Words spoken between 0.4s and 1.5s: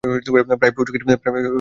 প্রায় পৌঁছে গেছি, স্যার।